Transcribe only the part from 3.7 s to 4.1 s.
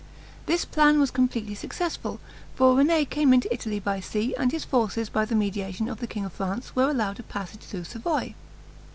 by